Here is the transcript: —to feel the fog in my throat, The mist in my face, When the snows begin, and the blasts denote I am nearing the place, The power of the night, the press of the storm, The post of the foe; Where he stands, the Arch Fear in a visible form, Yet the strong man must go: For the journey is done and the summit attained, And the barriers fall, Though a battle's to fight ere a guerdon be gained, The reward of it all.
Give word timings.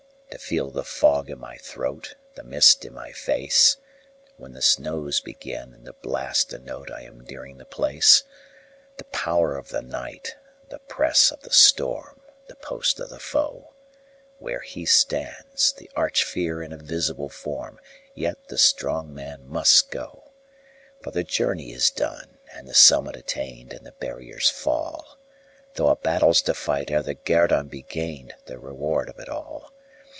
—to 0.31 0.37
feel 0.37 0.71
the 0.71 0.83
fog 0.85 1.29
in 1.29 1.37
my 1.37 1.57
throat, 1.57 2.15
The 2.35 2.43
mist 2.43 2.85
in 2.85 2.93
my 2.93 3.11
face, 3.11 3.75
When 4.37 4.53
the 4.53 4.61
snows 4.61 5.19
begin, 5.19 5.73
and 5.73 5.85
the 5.85 5.91
blasts 5.93 6.45
denote 6.45 6.89
I 6.89 7.01
am 7.01 7.19
nearing 7.25 7.57
the 7.57 7.65
place, 7.65 8.23
The 8.95 9.03
power 9.03 9.57
of 9.57 9.69
the 9.69 9.81
night, 9.81 10.37
the 10.69 10.79
press 10.79 11.31
of 11.31 11.41
the 11.41 11.51
storm, 11.51 12.21
The 12.47 12.55
post 12.55 13.01
of 13.01 13.09
the 13.09 13.19
foe; 13.19 13.73
Where 14.39 14.61
he 14.61 14.85
stands, 14.85 15.73
the 15.73 15.91
Arch 15.97 16.23
Fear 16.23 16.63
in 16.63 16.71
a 16.71 16.77
visible 16.77 17.29
form, 17.29 17.77
Yet 18.15 18.47
the 18.47 18.57
strong 18.57 19.13
man 19.13 19.45
must 19.45 19.91
go: 19.91 20.31
For 21.01 21.11
the 21.11 21.25
journey 21.25 21.73
is 21.73 21.89
done 21.91 22.37
and 22.53 22.69
the 22.69 22.73
summit 22.73 23.17
attained, 23.17 23.73
And 23.73 23.85
the 23.85 23.91
barriers 23.91 24.49
fall, 24.49 25.17
Though 25.73 25.89
a 25.89 25.97
battle's 25.97 26.41
to 26.43 26.53
fight 26.53 26.89
ere 26.89 27.01
a 27.05 27.15
guerdon 27.15 27.67
be 27.67 27.81
gained, 27.81 28.33
The 28.45 28.57
reward 28.57 29.09
of 29.09 29.19
it 29.19 29.27
all. 29.27 29.73